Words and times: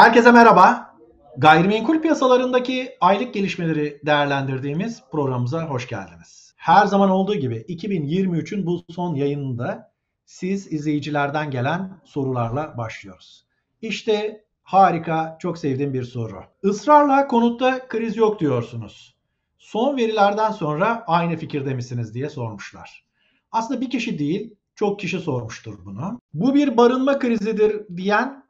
Herkese 0.00 0.32
merhaba. 0.32 0.94
Gayrimenkul 1.36 2.00
piyasalarındaki 2.00 2.96
aylık 3.00 3.34
gelişmeleri 3.34 4.00
değerlendirdiğimiz 4.06 5.02
programımıza 5.12 5.64
hoş 5.64 5.88
geldiniz. 5.88 6.54
Her 6.56 6.86
zaman 6.86 7.10
olduğu 7.10 7.34
gibi 7.34 7.56
2023'ün 7.56 8.66
bu 8.66 8.84
son 8.90 9.14
yayınında 9.14 9.92
siz 10.24 10.72
izleyicilerden 10.72 11.50
gelen 11.50 12.00
sorularla 12.04 12.74
başlıyoruz. 12.78 13.46
İşte 13.82 14.44
harika, 14.62 15.36
çok 15.40 15.58
sevdiğim 15.58 15.94
bir 15.94 16.04
soru. 16.04 16.44
Israrla 16.62 17.26
konutta 17.26 17.88
kriz 17.88 18.16
yok 18.16 18.40
diyorsunuz. 18.40 19.16
Son 19.58 19.96
verilerden 19.96 20.50
sonra 20.50 21.04
aynı 21.06 21.36
fikirde 21.36 21.74
misiniz 21.74 22.14
diye 22.14 22.28
sormuşlar. 22.30 23.04
Aslında 23.52 23.80
bir 23.80 23.90
kişi 23.90 24.18
değil, 24.18 24.54
çok 24.74 25.00
kişi 25.00 25.18
sormuştur 25.18 25.84
bunu. 25.84 26.20
Bu 26.34 26.54
bir 26.54 26.76
barınma 26.76 27.18
krizidir 27.18 27.96
diyen 27.96 28.49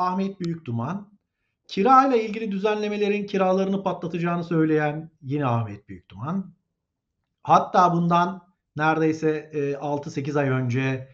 Ahmet 0.00 0.40
Büyükduman. 0.40 1.10
Kira 1.68 2.06
ile 2.06 2.24
ilgili 2.24 2.52
düzenlemelerin 2.52 3.26
kiralarını 3.26 3.82
patlatacağını 3.82 4.44
söyleyen 4.44 5.10
yine 5.22 5.46
Ahmet 5.46 5.88
Büyükduman. 5.88 6.54
Hatta 7.42 7.92
bundan 7.92 8.42
neredeyse 8.76 9.50
6-8 9.80 10.36
e, 10.36 10.40
ay 10.40 10.48
önce 10.48 11.08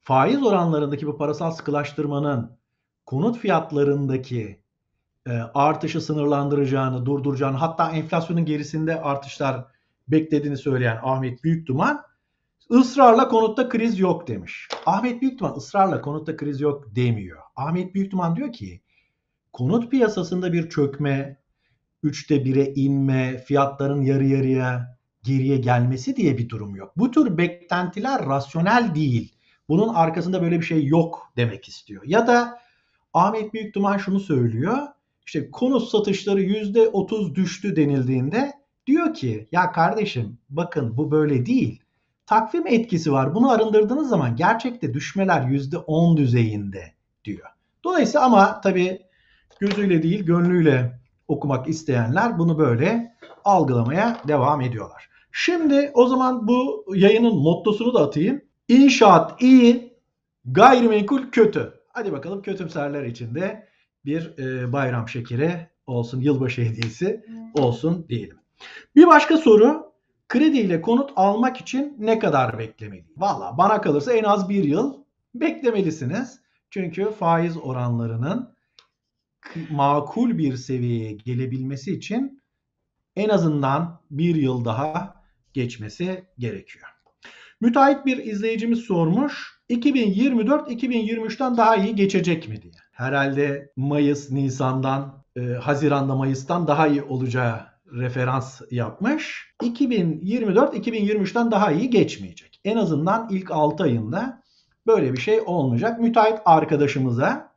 faiz 0.00 0.42
oranlarındaki 0.42 1.06
bu 1.06 1.16
parasal 1.16 1.50
sıkılaştırmanın 1.50 2.58
konut 3.06 3.38
fiyatlarındaki 3.38 4.62
e, 5.26 5.32
artışı 5.54 6.00
sınırlandıracağını, 6.00 7.06
durduracağını 7.06 7.56
hatta 7.56 7.90
enflasyonun 7.90 8.44
gerisinde 8.44 9.00
artışlar 9.00 9.64
beklediğini 10.08 10.56
söyleyen 10.56 11.00
Ahmet 11.02 11.44
Büyükduman 11.44 12.02
ısrarla 12.70 13.28
konutta 13.28 13.68
kriz 13.68 13.98
yok 13.98 14.28
demiş. 14.28 14.68
Ahmet 14.86 15.22
Büyükduman 15.22 15.56
ısrarla 15.56 16.00
konutta 16.00 16.36
kriz 16.36 16.60
yok 16.60 16.96
demiyor. 16.96 17.42
Ahmet 17.56 17.94
Büyükduman 17.94 18.36
diyor 18.36 18.52
ki 18.52 18.80
konut 19.52 19.90
piyasasında 19.90 20.52
bir 20.52 20.70
çökme, 20.70 21.36
üçte 22.02 22.44
bire 22.44 22.72
inme, 22.74 23.38
fiyatların 23.38 24.02
yarı 24.02 24.24
yarıya 24.24 24.98
geriye 25.22 25.56
gelmesi 25.56 26.16
diye 26.16 26.38
bir 26.38 26.48
durum 26.48 26.76
yok. 26.76 26.92
Bu 26.96 27.10
tür 27.10 27.38
beklentiler 27.38 28.26
rasyonel 28.26 28.94
değil. 28.94 29.34
Bunun 29.68 29.94
arkasında 29.94 30.42
böyle 30.42 30.60
bir 30.60 30.64
şey 30.64 30.86
yok 30.86 31.32
demek 31.36 31.68
istiyor. 31.68 32.02
Ya 32.06 32.26
da 32.26 32.58
Ahmet 33.14 33.54
Büyükduman 33.54 33.98
şunu 33.98 34.20
söylüyor. 34.20 34.78
İşte 35.26 35.50
konut 35.50 35.88
satışları 35.88 36.42
%30 36.42 37.34
düştü 37.34 37.76
denildiğinde 37.76 38.52
diyor 38.86 39.14
ki 39.14 39.48
ya 39.52 39.72
kardeşim 39.72 40.38
bakın 40.50 40.96
bu 40.96 41.10
böyle 41.10 41.46
değil. 41.46 41.82
Takvim 42.26 42.66
etkisi 42.66 43.12
var. 43.12 43.34
Bunu 43.34 43.50
arındırdığınız 43.50 44.08
zaman 44.08 44.36
gerçekte 44.36 44.94
düşmeler 44.94 45.40
%10 45.42 46.16
düzeyinde 46.16 46.92
diyor. 47.24 47.46
Dolayısıyla 47.84 48.26
ama 48.26 48.60
tabii 48.60 49.02
gözüyle 49.60 50.02
değil 50.02 50.24
gönlüyle 50.24 51.00
okumak 51.28 51.68
isteyenler 51.68 52.38
bunu 52.38 52.58
böyle 52.58 53.16
algılamaya 53.44 54.18
devam 54.28 54.60
ediyorlar. 54.60 55.08
Şimdi 55.32 55.90
o 55.94 56.06
zaman 56.06 56.48
bu 56.48 56.84
yayının 56.94 57.36
mottosunu 57.36 57.94
da 57.94 58.00
atayım. 58.00 58.42
İnşaat 58.68 59.42
iyi, 59.42 59.92
gayrimenkul 60.44 61.30
kötü. 61.30 61.74
Hadi 61.88 62.12
bakalım 62.12 62.42
kötümserler 62.42 63.02
içinde 63.04 63.68
bir 64.04 64.38
e, 64.38 64.72
bayram 64.72 65.08
şekeri 65.08 65.68
olsun, 65.86 66.20
yılbaşı 66.20 66.62
hediyesi 66.62 67.24
olsun 67.54 68.06
diyelim. 68.08 68.36
Bir 68.96 69.06
başka 69.06 69.36
soru, 69.36 69.92
krediyle 70.28 70.80
konut 70.80 71.10
almak 71.16 71.56
için 71.56 71.96
ne 71.98 72.18
kadar 72.18 72.58
beklemeli? 72.58 73.04
Valla 73.16 73.58
bana 73.58 73.80
kalırsa 73.80 74.12
en 74.12 74.24
az 74.24 74.48
bir 74.48 74.64
yıl 74.64 74.94
beklemelisiniz. 75.34 76.40
Çünkü 76.72 77.10
faiz 77.10 77.56
oranlarının 77.56 78.54
makul 79.70 80.38
bir 80.38 80.56
seviyeye 80.56 81.12
gelebilmesi 81.12 81.94
için 81.94 82.42
en 83.16 83.28
azından 83.28 84.00
bir 84.10 84.34
yıl 84.34 84.64
daha 84.64 85.22
geçmesi 85.52 86.24
gerekiyor. 86.38 86.88
Müteahhit 87.60 88.06
bir 88.06 88.16
izleyicimiz 88.18 88.78
sormuş. 88.78 89.60
2024 89.68 90.70
2023'ten 90.70 91.56
daha 91.56 91.76
iyi 91.76 91.94
geçecek 91.94 92.48
mi 92.48 92.62
diye. 92.62 92.72
Herhalde 92.92 93.72
Mayıs, 93.76 94.30
Nisan'dan, 94.30 95.24
e, 95.36 95.40
Haziran'da 95.40 96.14
Mayıs'tan 96.14 96.66
daha 96.66 96.88
iyi 96.88 97.02
olacağı 97.02 97.60
referans 97.92 98.60
yapmış. 98.70 99.54
2024 99.62 100.74
2023'ten 100.74 101.50
daha 101.50 101.72
iyi 101.72 101.90
geçmeyecek. 101.90 102.60
En 102.64 102.76
azından 102.76 103.28
ilk 103.30 103.50
6 103.50 103.82
ayında 103.82 104.41
böyle 104.86 105.12
bir 105.12 105.20
şey 105.20 105.40
olmayacak. 105.46 106.00
Müteahhit 106.00 106.38
arkadaşımıza 106.44 107.52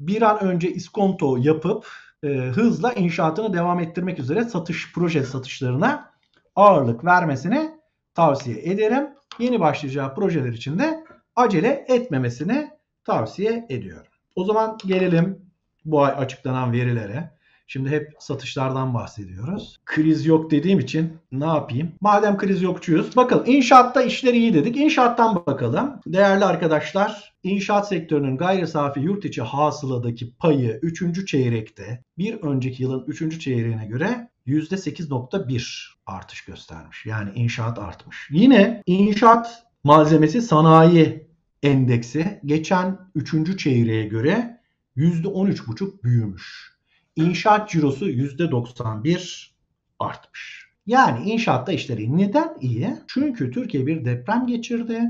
bir 0.00 0.22
an 0.22 0.42
önce 0.42 0.72
iskonto 0.72 1.36
yapıp 1.36 1.86
e, 2.22 2.28
hızla 2.28 2.92
inşaatını 2.92 3.52
devam 3.52 3.80
ettirmek 3.80 4.18
üzere 4.18 4.44
satış 4.44 4.92
proje 4.92 5.22
satışlarına 5.22 6.10
ağırlık 6.56 7.04
vermesini 7.04 7.70
tavsiye 8.14 8.62
ederim. 8.62 9.08
Yeni 9.38 9.60
başlayacağı 9.60 10.14
projeler 10.14 10.52
için 10.52 10.78
de 10.78 11.04
acele 11.36 11.84
etmemesini 11.88 12.70
tavsiye 13.04 13.66
ediyorum. 13.68 14.12
O 14.36 14.44
zaman 14.44 14.78
gelelim 14.86 15.42
bu 15.84 16.04
ay 16.04 16.12
açıklanan 16.16 16.72
verilere. 16.72 17.37
Şimdi 17.70 17.90
hep 17.90 18.12
satışlardan 18.18 18.94
bahsediyoruz. 18.94 19.76
Kriz 19.84 20.26
yok 20.26 20.50
dediğim 20.50 20.78
için 20.78 21.12
ne 21.32 21.46
yapayım? 21.46 21.92
Madem 22.00 22.36
kriz 22.36 22.62
yokçuyuz. 22.62 23.16
Bakın 23.16 23.42
inşaatta 23.46 24.02
işler 24.02 24.34
iyi 24.34 24.54
dedik. 24.54 24.76
İnşaattan 24.76 25.36
bakalım. 25.46 26.00
Değerli 26.06 26.44
arkadaşlar 26.44 27.34
inşaat 27.42 27.88
sektörünün 27.88 28.36
gayri 28.36 28.66
safi 28.66 29.00
yurt 29.00 29.24
içi 29.24 29.42
hasıladaki 29.42 30.34
payı 30.34 30.78
3. 30.82 31.26
çeyrekte 31.26 32.04
bir 32.18 32.34
önceki 32.34 32.82
yılın 32.82 33.04
3. 33.06 33.40
çeyreğine 33.40 33.86
göre 33.86 34.30
%8.1 34.46 35.88
artış 36.06 36.44
göstermiş. 36.44 37.06
Yani 37.06 37.30
inşaat 37.34 37.78
artmış. 37.78 38.28
Yine 38.30 38.82
inşaat 38.86 39.64
malzemesi 39.84 40.42
sanayi 40.42 41.28
endeksi 41.62 42.40
geçen 42.44 42.98
3. 43.14 43.58
çeyreğe 43.58 44.04
göre 44.04 44.60
%13,5 44.96 46.02
büyümüş. 46.02 46.77
İnşaat 47.18 47.70
cirosu 47.70 48.08
%91 48.08 49.50
artmış. 49.98 50.68
Yani 50.86 51.30
inşaatta 51.30 51.72
işleri 51.72 52.16
neden 52.16 52.56
iyi? 52.60 52.90
Çünkü 53.08 53.50
Türkiye 53.50 53.86
bir 53.86 54.04
deprem 54.04 54.46
geçirdi 54.46 55.00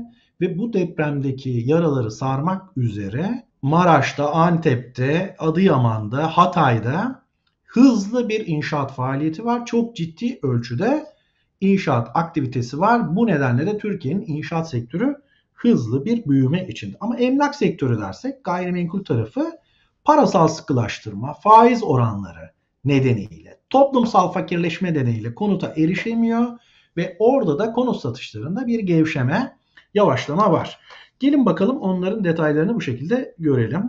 ve 0.41 0.57
bu 0.57 0.73
depremdeki 0.73 1.63
yaraları 1.65 2.11
sarmak 2.11 2.77
üzere 2.77 3.43
Maraş'ta, 3.61 4.31
Antep'te, 4.31 5.35
Adıyaman'da, 5.39 6.27
Hatay'da 6.27 7.23
hızlı 7.65 8.29
bir 8.29 8.47
inşaat 8.47 8.95
faaliyeti 8.95 9.45
var. 9.45 9.65
Çok 9.65 9.95
ciddi 9.95 10.39
ölçüde 10.43 11.05
inşaat 11.61 12.09
aktivitesi 12.13 12.79
var. 12.79 13.15
Bu 13.15 13.27
nedenle 13.27 13.65
de 13.65 13.77
Türkiye'nin 13.77 14.25
inşaat 14.27 14.69
sektörü 14.69 15.15
hızlı 15.53 16.05
bir 16.05 16.25
büyüme 16.25 16.67
içinde. 16.67 16.97
Ama 16.99 17.17
emlak 17.17 17.55
sektörü 17.55 18.01
dersek 18.01 18.43
gayrimenkul 18.43 19.03
tarafı 19.03 19.51
parasal 20.03 20.47
sıkılaştırma, 20.47 21.33
faiz 21.33 21.83
oranları 21.83 22.51
nedeniyle, 22.85 23.59
toplumsal 23.69 24.31
fakirleşme 24.31 24.93
nedeniyle 24.93 25.35
konuta 25.35 25.73
erişemiyor 25.77 26.59
ve 26.97 27.15
orada 27.19 27.59
da 27.59 27.71
konut 27.71 28.01
satışlarında 28.01 28.67
bir 28.67 28.79
gevşeme, 28.79 29.57
yavaşlama 29.93 30.51
var. 30.51 30.79
Gelin 31.19 31.45
bakalım 31.45 31.77
onların 31.77 32.23
detaylarını 32.23 32.75
bu 32.75 32.81
şekilde 32.81 33.35
görelim. 33.39 33.83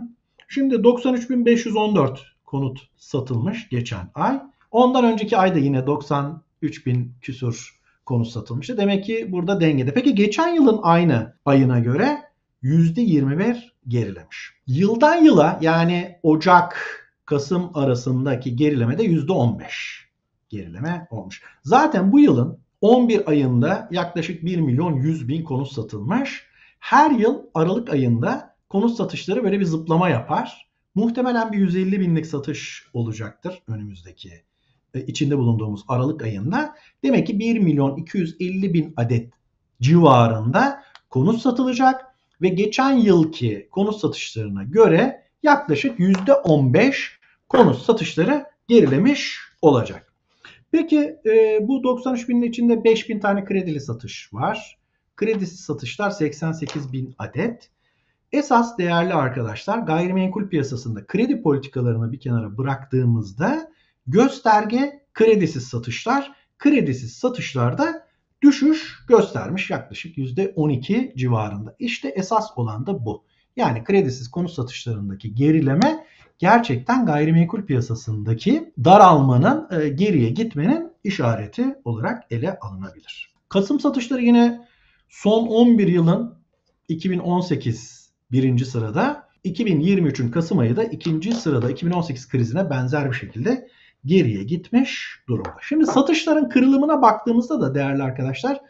Şimdi 0.47 0.75
93.514 0.75 2.17
konut 2.45 2.79
satılmış 2.97 3.69
geçen 3.69 4.11
ay. 4.15 4.41
Ondan 4.71 5.05
önceki 5.05 5.37
ayda 5.37 5.59
yine 5.59 5.79
93.000 5.79 7.07
küsur 7.21 7.81
konut 8.05 8.27
satılmıştı. 8.27 8.77
Demek 8.77 9.05
ki 9.05 9.31
burada 9.31 9.61
dengede. 9.61 9.93
Peki 9.93 10.15
geçen 10.15 10.53
yılın 10.53 10.79
aynı 10.83 11.33
ayına 11.45 11.79
göre 11.79 12.30
%21 12.63 13.57
gerilemiş. 13.87 14.53
Yıldan 14.67 15.15
yıla 15.15 15.59
yani 15.61 16.19
Ocak 16.23 16.97
Kasım 17.25 17.71
arasındaki 17.73 18.55
gerileme 18.55 18.97
de 18.97 19.05
%15 19.05 19.61
gerileme 20.49 21.07
olmuş. 21.11 21.43
Zaten 21.63 22.11
bu 22.11 22.19
yılın 22.19 22.57
11 22.81 23.29
ayında 23.29 23.87
yaklaşık 23.91 24.45
1 24.45 24.57
milyon 24.57 24.93
100 24.93 25.27
bin 25.27 25.43
konut 25.43 25.71
satılmış. 25.71 26.45
Her 26.79 27.11
yıl 27.11 27.41
Aralık 27.53 27.89
ayında 27.89 28.55
konut 28.69 28.97
satışları 28.97 29.43
böyle 29.43 29.59
bir 29.59 29.65
zıplama 29.65 30.09
yapar. 30.09 30.67
Muhtemelen 30.95 31.51
bir 31.51 31.57
150 31.57 31.99
binlik 31.99 32.25
satış 32.25 32.85
olacaktır 32.93 33.61
önümüzdeki 33.67 34.31
e, 34.93 35.05
içinde 35.05 35.37
bulunduğumuz 35.37 35.83
Aralık 35.87 36.23
ayında. 36.23 36.75
Demek 37.03 37.27
ki 37.27 37.39
1 37.39 37.59
milyon 37.59 37.95
250 37.95 38.73
bin 38.73 38.93
adet 38.97 39.33
civarında 39.81 40.83
konut 41.09 41.41
satılacak 41.41 42.10
ve 42.41 42.49
geçen 42.49 42.91
yılki 42.91 43.67
konut 43.71 43.95
satışlarına 43.95 44.63
göre 44.63 45.23
yaklaşık 45.43 45.99
%15 45.99 46.93
konut 47.49 47.81
satışları 47.81 48.45
gerilemiş 48.67 49.39
olacak. 49.61 50.13
Peki 50.71 51.15
e, 51.25 51.59
bu 51.67 51.83
93 51.83 52.29
binin 52.29 52.41
içinde 52.41 52.83
5 52.83 53.09
bin 53.09 53.19
tane 53.19 53.45
kredili 53.45 53.79
satış 53.79 54.33
var. 54.33 54.77
Kredisiz 55.15 55.59
satışlar 55.59 56.09
88 56.09 56.93
bin 56.93 57.15
adet. 57.19 57.69
Esas 58.31 58.77
değerli 58.77 59.13
arkadaşlar 59.13 59.77
gayrimenkul 59.77 60.49
piyasasında 60.49 61.05
kredi 61.05 61.41
politikalarını 61.41 62.11
bir 62.11 62.19
kenara 62.19 62.57
bıraktığımızda 62.57 63.71
gösterge 64.07 65.01
kredisiz 65.13 65.63
satışlar, 65.63 66.31
kredisiz 66.59 67.13
satışlarda 67.13 68.07
düşüş 68.41 69.05
göstermiş 69.07 69.69
yaklaşık 69.69 70.17
%12 70.17 71.17
civarında. 71.17 71.75
İşte 71.79 72.09
esas 72.09 72.45
olan 72.55 72.87
da 72.87 73.05
bu. 73.05 73.23
Yani 73.55 73.83
kredisiz 73.83 74.31
konut 74.31 74.51
satışlarındaki 74.51 75.35
gerileme 75.35 76.05
gerçekten 76.39 77.05
gayrimenkul 77.05 77.61
piyasasındaki 77.65 78.73
daralmanın, 78.83 79.67
e, 79.71 79.89
geriye 79.89 80.29
gitmenin 80.29 80.91
işareti 81.03 81.75
olarak 81.85 82.23
ele 82.31 82.57
alınabilir. 82.59 83.33
Kasım 83.49 83.79
satışları 83.79 84.21
yine 84.21 84.67
son 85.09 85.47
11 85.47 85.87
yılın 85.87 86.35
2018 86.87 88.11
birinci 88.31 88.65
sırada, 88.65 89.27
2023'ün 89.45 90.31
Kasım 90.31 90.59
ayı 90.59 90.75
da 90.75 90.83
ikinci 90.83 91.33
sırada 91.33 91.71
2018 91.71 92.27
krizine 92.27 92.69
benzer 92.69 93.09
bir 93.09 93.15
şekilde 93.15 93.67
geriye 94.05 94.43
gitmiş 94.43 95.19
durumda. 95.27 95.55
Şimdi 95.61 95.85
satışların 95.85 96.49
kırılımına 96.49 97.01
baktığımızda 97.01 97.61
da 97.61 97.75
değerli 97.75 98.03
arkadaşlar 98.03 98.61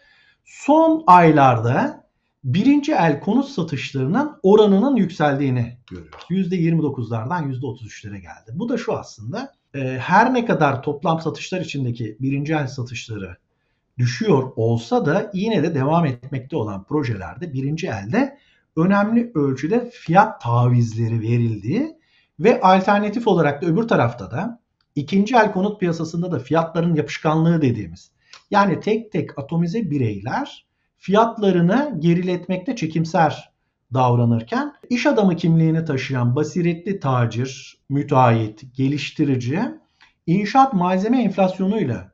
son 0.46 1.04
aylarda 1.08 2.04
birinci 2.44 2.92
el 2.92 3.20
konut 3.20 3.46
satışlarının 3.46 4.40
oranının 4.44 4.96
yükseldiğini 4.96 5.78
görüyoruz. 5.90 6.26
%29'lardan 6.30 7.54
%33'lere 7.54 8.18
geldi. 8.18 8.52
Bu 8.54 8.70
da 8.70 8.78
şu 8.78 8.94
aslında 8.94 9.54
e, 9.76 9.80
her 9.80 10.34
ne 10.34 10.46
kadar 10.46 10.84
toplam 10.84 11.22
satışlar 11.22 11.62
içindeki 11.62 12.18
birinci 12.20 12.54
el 12.54 12.68
satışları 12.68 13.38
düşüyor 13.98 14.52
olsa 14.56 15.06
da 15.06 15.32
yine 15.34 15.64
de 15.64 15.76
devam 15.76 16.06
etmekte 16.06 16.56
olan 16.56 16.84
projelerde 16.84 17.54
birinci 17.54 17.88
elde 17.88 18.38
önemli 18.76 19.32
ölçüde 19.36 19.90
fiyat 19.94 20.42
tavizleri 20.42 21.22
verildiği 21.22 21.98
ve 22.40 22.62
alternatif 22.62 23.28
olarak 23.28 23.62
da 23.62 23.66
öbür 23.66 23.88
tarafta 23.88 24.32
da 24.32 24.61
ikinci 24.96 25.36
el 25.36 25.52
konut 25.52 25.80
piyasasında 25.80 26.32
da 26.32 26.40
fiyatların 26.40 26.96
yapışkanlığı 26.96 27.62
dediğimiz 27.62 28.12
yani 28.52 28.80
tek 28.80 29.12
tek 29.12 29.40
atomize 29.40 29.92
bireyler 29.92 30.66
fiyatlarını 30.98 31.96
geriletmekte 32.00 32.76
çekimser 32.76 33.52
davranırken 33.94 34.74
iş 34.90 35.06
adamı 35.06 35.36
kimliğini 35.36 35.86
taşıyan 35.86 36.36
basiretli 36.36 37.00
tacir, 37.00 37.78
müteahhit, 37.90 38.76
geliştirici 38.76 39.62
inşaat 40.28 40.74
malzeme 40.74 41.24
enflasyonuyla 41.24 42.12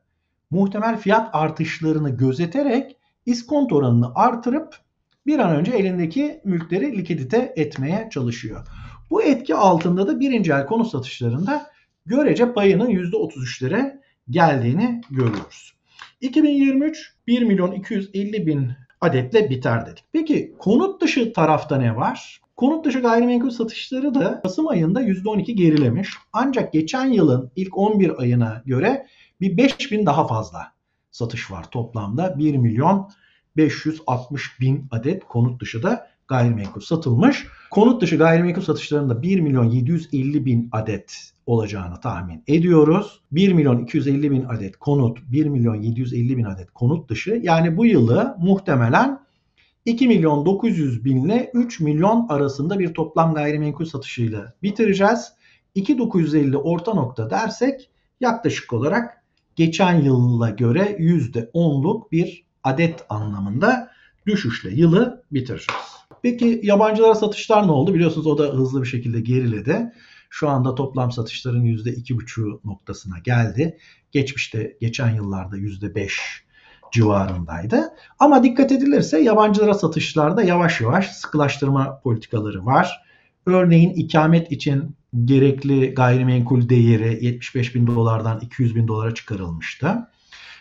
muhtemel 0.50 0.98
fiyat 0.98 1.30
artışlarını 1.32 2.10
gözeterek 2.10 2.96
iskont 3.26 3.72
oranını 3.72 4.14
artırıp 4.14 4.78
bir 5.26 5.38
an 5.38 5.56
önce 5.56 5.72
elindeki 5.72 6.40
mülkleri 6.44 6.98
likidite 6.98 7.52
etmeye 7.56 8.08
çalışıyor. 8.12 8.66
Bu 9.10 9.22
etki 9.22 9.54
altında 9.54 10.06
da 10.06 10.20
birinci 10.20 10.52
el 10.52 10.66
konut 10.66 10.88
satışlarında 10.88 11.66
görece 12.08 12.52
payının 12.52 12.90
%33'lere 12.90 14.00
geldiğini 14.30 15.00
görüyoruz. 15.10 15.74
2023 16.20 17.14
1 17.26 17.42
milyon 17.42 17.72
250 17.72 18.46
bin 18.46 18.70
adetle 19.00 19.50
biter 19.50 19.86
dedik. 19.86 20.04
Peki 20.12 20.54
konut 20.58 21.02
dışı 21.02 21.32
tarafta 21.32 21.76
ne 21.76 21.96
var? 21.96 22.40
Konut 22.56 22.84
dışı 22.84 23.00
gayrimenkul 23.00 23.50
satışları 23.50 24.14
da 24.14 24.40
Kasım 24.42 24.68
ayında 24.68 25.02
%12 25.02 25.52
gerilemiş. 25.52 26.14
Ancak 26.32 26.72
geçen 26.72 27.06
yılın 27.06 27.50
ilk 27.56 27.78
11 27.78 28.20
ayına 28.20 28.62
göre 28.66 29.06
bir 29.40 29.56
5 29.56 29.92
bin 29.92 30.06
daha 30.06 30.26
fazla 30.26 30.72
satış 31.10 31.50
var 31.50 31.70
toplamda. 31.70 32.38
1 32.38 32.56
milyon 32.56 33.10
560 33.56 34.60
bin 34.60 34.86
adet 34.90 35.24
konut 35.24 35.62
dışı 35.62 35.82
da 35.82 36.10
gayrimenkul 36.28 36.80
satılmış. 36.80 37.46
Konut 37.70 38.02
dışı 38.02 38.16
gayrimenkul 38.16 38.62
satışlarında 38.62 39.22
1 39.22 39.40
milyon 39.40 39.64
750 39.64 40.44
bin 40.44 40.68
adet 40.72 41.32
olacağını 41.46 42.00
tahmin 42.00 42.42
ediyoruz. 42.46 43.20
1 43.32 43.52
milyon 43.52 43.78
250 43.84 44.30
bin 44.30 44.44
adet 44.44 44.76
konut, 44.76 45.18
1 45.32 45.46
milyon 45.46 45.74
750 45.74 46.36
bin 46.36 46.44
adet 46.44 46.70
konut 46.70 47.10
dışı. 47.10 47.40
Yani 47.42 47.76
bu 47.76 47.86
yılı 47.86 48.36
muhtemelen 48.38 49.20
2 49.84 50.08
milyon 50.08 50.46
900 50.46 51.04
bin 51.04 51.24
ile 51.24 51.50
3 51.54 51.80
milyon 51.80 52.26
arasında 52.28 52.78
bir 52.78 52.94
toplam 52.94 53.34
gayrimenkul 53.34 53.84
satışıyla 53.84 54.54
bitireceğiz. 54.62 55.32
2.950 55.76 56.56
orta 56.56 56.94
nokta 56.94 57.30
dersek 57.30 57.90
yaklaşık 58.20 58.72
olarak 58.72 59.22
geçen 59.56 60.00
yılla 60.00 60.50
göre 60.50 60.96
%10'luk 60.98 62.12
bir 62.12 62.44
adet 62.64 63.04
anlamında 63.08 63.90
düşüşle 64.26 64.70
yılı 64.70 65.24
bitireceğiz. 65.32 66.07
Peki 66.22 66.60
yabancılara 66.62 67.14
satışlar 67.14 67.66
ne 67.66 67.72
oldu? 67.72 67.94
Biliyorsunuz 67.94 68.26
o 68.26 68.38
da 68.38 68.44
hızlı 68.44 68.82
bir 68.82 68.88
şekilde 68.88 69.20
geriledi. 69.20 69.92
Şu 70.30 70.48
anda 70.48 70.74
toplam 70.74 71.12
satışların 71.12 71.64
%2,5 71.64 72.58
noktasına 72.64 73.18
geldi. 73.18 73.78
Geçmişte 74.12 74.76
geçen 74.80 75.14
yıllarda 75.14 75.56
%5 75.56 76.10
civarındaydı. 76.92 77.82
Ama 78.18 78.42
dikkat 78.42 78.72
edilirse 78.72 79.20
yabancılara 79.20 79.74
satışlarda 79.74 80.42
yavaş 80.42 80.80
yavaş 80.80 81.10
sıkılaştırma 81.10 82.00
politikaları 82.00 82.66
var. 82.66 83.02
Örneğin 83.46 83.90
ikamet 83.90 84.52
için 84.52 84.96
gerekli 85.24 85.94
gayrimenkul 85.94 86.68
değeri 86.68 87.24
75 87.24 87.74
bin 87.74 87.86
dolardan 87.86 88.40
200 88.40 88.74
bin 88.76 88.88
dolara 88.88 89.14
çıkarılmıştı. 89.14 90.08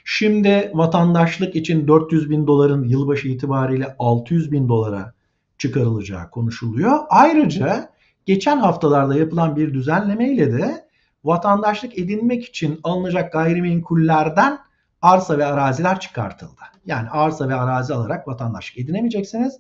Şimdi 0.05 0.71
vatandaşlık 0.73 1.55
için 1.55 1.87
400 1.87 2.29
bin 2.29 2.47
doların 2.47 2.83
yılbaşı 2.83 3.27
itibariyle 3.27 3.95
600 3.99 4.51
bin 4.51 4.69
dolara 4.69 5.13
çıkarılacağı 5.57 6.29
konuşuluyor. 6.29 6.99
Ayrıca 7.09 7.89
geçen 8.25 8.57
haftalarda 8.57 9.15
yapılan 9.15 9.55
bir 9.55 9.73
düzenlemeyle 9.73 10.51
de 10.51 10.87
vatandaşlık 11.23 11.97
edinmek 11.97 12.45
için 12.45 12.79
alınacak 12.83 13.33
gayrimenkullerden 13.33 14.59
arsa 15.01 15.37
ve 15.37 15.45
araziler 15.45 15.99
çıkartıldı. 15.99 16.61
Yani 16.85 17.09
arsa 17.09 17.49
ve 17.49 17.55
arazi 17.55 17.93
alarak 17.93 18.27
vatandaşlık 18.27 18.77
edinemeyeceksiniz. 18.77 19.59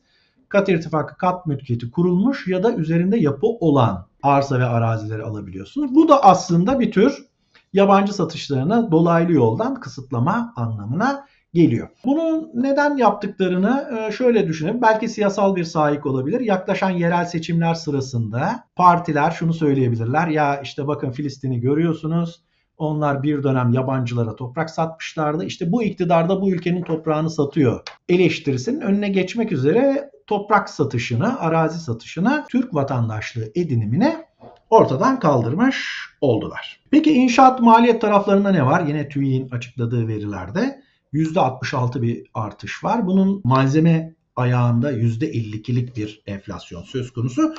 Kat 0.49 0.69
irtifakı 0.69 1.17
kat 1.17 1.45
mülkiyeti 1.45 1.91
kurulmuş 1.91 2.47
ya 2.47 2.63
da 2.63 2.73
üzerinde 2.73 3.17
yapı 3.17 3.47
olan 3.47 4.07
arsa 4.23 4.59
ve 4.59 4.65
arazileri 4.65 5.23
alabiliyorsunuz. 5.23 5.95
Bu 5.95 6.09
da 6.09 6.23
aslında 6.23 6.79
bir 6.79 6.91
tür 6.91 7.27
yabancı 7.73 8.13
satışlarını 8.13 8.91
dolaylı 8.91 9.31
yoldan 9.33 9.79
kısıtlama 9.79 10.53
anlamına 10.55 11.25
geliyor. 11.53 11.87
Bunu 12.05 12.49
neden 12.53 12.97
yaptıklarını 12.97 13.89
e, 13.97 14.11
şöyle 14.11 14.47
düşünelim. 14.47 14.81
Belki 14.81 15.09
siyasal 15.09 15.55
bir 15.55 15.63
sahip 15.63 16.05
olabilir. 16.05 16.39
Yaklaşan 16.39 16.89
yerel 16.89 17.25
seçimler 17.25 17.73
sırasında 17.73 18.63
partiler 18.75 19.31
şunu 19.31 19.53
söyleyebilirler. 19.53 20.27
Ya 20.27 20.61
işte 20.61 20.87
bakın 20.87 21.11
Filistin'i 21.11 21.59
görüyorsunuz. 21.59 22.41
Onlar 22.77 23.23
bir 23.23 23.43
dönem 23.43 23.73
yabancılara 23.73 24.35
toprak 24.35 24.69
satmışlardı. 24.69 25.45
İşte 25.45 25.71
bu 25.71 25.83
iktidarda 25.83 26.41
bu 26.41 26.51
ülkenin 26.51 26.81
toprağını 26.81 27.29
satıyor. 27.29 27.81
Eleştirisinin 28.09 28.81
önüne 28.81 29.09
geçmek 29.09 29.51
üzere 29.51 30.11
toprak 30.27 30.69
satışını, 30.69 31.39
arazi 31.39 31.79
satışını 31.79 32.45
Türk 32.49 32.73
vatandaşlığı 32.73 33.51
edinimine 33.55 34.25
ortadan 34.69 35.19
kaldırmış 35.19 36.09
oldular. 36.21 36.79
Peki 36.91 37.13
inşaat 37.13 37.61
maliyet 37.61 38.01
taraflarında 38.01 38.51
ne 38.51 38.65
var? 38.65 38.83
Yine 38.87 39.09
TÜİ'nin 39.09 39.49
açıkladığı 39.49 40.07
verilerde 40.07 40.81
%66 41.13 42.01
bir 42.01 42.23
artış 42.33 42.83
var. 42.83 43.07
Bunun 43.07 43.41
malzeme 43.43 44.15
ayağında 44.35 44.91
%52'lik 44.91 45.97
bir 45.97 46.21
enflasyon 46.27 46.83
söz 46.83 47.11
konusu. 47.13 47.55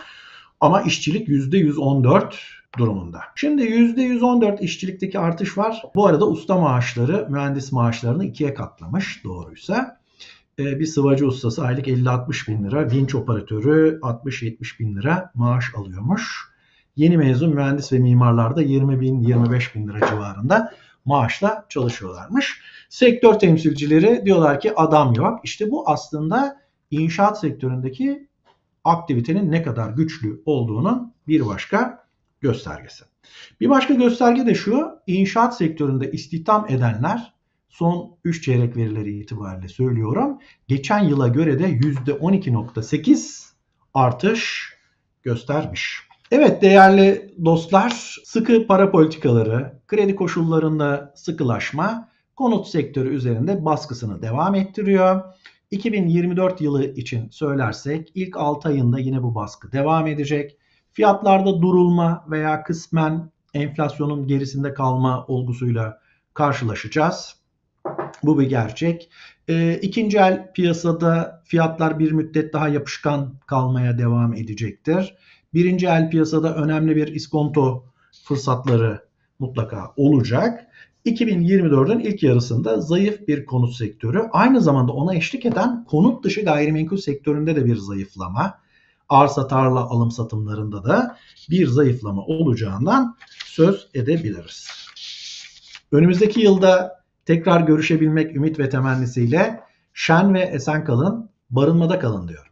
Ama 0.61 0.83
işçilik 0.83 1.29
%114 1.29 2.35
durumunda. 2.79 3.21
Şimdi 3.35 3.63
%114 3.63 4.61
işçilikteki 4.61 5.19
artış 5.19 5.59
var. 5.59 5.83
Bu 5.95 6.07
arada 6.07 6.29
usta 6.29 6.59
maaşları 6.59 7.27
mühendis 7.31 7.73
maaşlarını 7.73 8.25
ikiye 8.25 8.55
katlamış 8.55 9.25
doğruysa. 9.25 9.99
Ee, 10.59 10.81
bir 10.81 10.87
sıvacı 10.87 11.27
ustası 11.27 11.65
aylık 11.65 11.87
50-60 11.87 12.49
bin 12.49 12.65
lira, 12.65 12.91
vinç 12.91 13.15
operatörü 13.15 13.99
60-70 14.03 14.79
bin 14.79 14.97
lira 14.97 15.31
maaş 15.35 15.65
alıyormuş. 15.77 16.49
Yeni 16.97 17.17
mezun 17.17 17.55
mühendis 17.55 17.93
ve 17.93 17.99
mimarlar 17.99 18.57
da 18.57 18.63
20 18.63 19.01
bin 19.01 19.21
25 19.21 19.75
bin 19.75 19.89
lira 19.89 20.09
civarında 20.09 20.73
maaşla 21.09 21.67
çalışıyorlarmış. 21.69 22.61
Sektör 22.89 23.35
temsilcileri 23.35 24.23
diyorlar 24.25 24.61
ki 24.61 24.75
adam 24.77 25.15
yok. 25.15 25.41
İşte 25.45 25.71
bu 25.71 25.91
aslında 25.91 26.61
inşaat 26.91 27.41
sektöründeki 27.41 28.29
aktivitenin 28.85 29.53
ne 29.53 29.63
kadar 29.63 29.91
güçlü 29.91 30.43
olduğunun 30.47 31.15
bir 31.29 31.47
başka 31.47 32.07
göstergesi. 32.41 33.05
Bir 33.61 33.69
başka 33.69 33.95
gösterge 33.95 34.47
de 34.47 34.55
şu, 34.55 34.89
inşaat 35.07 35.57
sektöründe 35.57 36.11
istihdam 36.11 36.67
edenler 36.69 37.35
son 37.69 38.17
3 38.25 38.45
çeyrek 38.45 38.77
verileri 38.77 39.19
itibariyle 39.19 39.69
söylüyorum. 39.69 40.39
Geçen 40.69 41.05
yıla 41.05 41.29
göre 41.29 41.59
de 41.59 41.71
%12.8 41.71 43.49
artış 43.95 44.73
göstermiş. 45.23 46.08
Evet 46.31 46.63
değerli 46.63 47.35
dostlar, 47.45 48.17
sıkı 48.25 48.67
para 48.67 48.91
politikaları, 48.91 49.81
kredi 49.87 50.17
koşullarında 50.17 51.13
sıkılaşma 51.17 52.09
konut 52.37 52.69
sektörü 52.69 53.15
üzerinde 53.15 53.65
baskısını 53.65 54.23
devam 54.23 54.55
ettiriyor. 54.55 55.23
2024 55.71 56.61
yılı 56.61 56.85
için 56.85 57.31
söylersek 57.31 58.13
ilk 58.15 58.37
6 58.37 58.69
ayında 58.69 58.99
yine 58.99 59.23
bu 59.23 59.35
baskı 59.35 59.73
devam 59.73 60.07
edecek. 60.07 60.57
Fiyatlarda 60.93 61.63
durulma 61.63 62.25
veya 62.31 62.63
kısmen 62.63 63.31
enflasyonun 63.55 64.27
gerisinde 64.27 64.75
kalma 64.75 65.27
olgusuyla 65.27 66.01
karşılaşacağız. 66.35 67.37
Bu 68.23 68.39
bir 68.39 68.49
gerçek. 68.49 69.11
E, 69.49 69.75
ikinci 69.75 70.19
el 70.19 70.53
piyasada 70.53 71.43
fiyatlar 71.45 71.99
bir 71.99 72.13
müddet 72.13 72.53
daha 72.53 72.69
yapışkan 72.69 73.35
kalmaya 73.47 73.99
devam 73.99 74.35
edecektir. 74.35 75.15
Birinci 75.59 75.87
el 75.87 76.11
piyasada 76.11 76.55
önemli 76.55 76.97
bir 76.97 77.09
iskonto 77.09 77.85
fırsatları 78.25 79.03
mutlaka 79.39 79.93
olacak. 79.97 80.67
2024'ün 81.07 81.99
ilk 81.99 82.23
yarısında 82.23 82.81
zayıf 82.81 83.29
bir 83.29 83.47
konut 83.47 83.75
sektörü, 83.75 84.29
aynı 84.33 84.61
zamanda 84.61 84.93
ona 84.93 85.15
eşlik 85.15 85.47
eden 85.47 85.85
konut 85.85 86.25
dışı 86.25 86.41
gayrimenkul 86.41 86.97
sektöründe 86.97 87.57
de 87.57 87.65
bir 87.65 87.77
zayıflama, 87.77 88.59
arsa 89.09 89.47
tarla 89.49 89.81
alım 89.81 90.11
satımlarında 90.11 90.85
da 90.85 91.17
bir 91.51 91.67
zayıflama 91.67 92.23
olacağından 92.23 93.17
söz 93.45 93.89
edebiliriz. 93.95 94.69
Önümüzdeki 95.93 96.41
yılda 96.41 97.03
tekrar 97.27 97.61
görüşebilmek 97.61 98.37
ümit 98.37 98.59
ve 98.59 98.69
temennisiyle 98.69 99.61
şen 99.95 100.35
ve 100.35 100.41
esen 100.41 100.85
kalın, 100.85 101.31
barınmada 101.51 101.99
kalın 101.99 102.29
diyor. 102.29 102.48